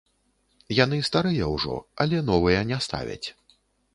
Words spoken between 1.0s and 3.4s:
старыя ўжо, але новыя не ставяць.